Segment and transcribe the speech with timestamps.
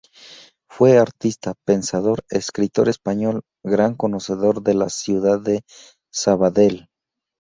[0.67, 5.61] Fue artista, pensador, escritor español, gran conocedor de la ciudad de
[6.11, 6.89] Sabadell.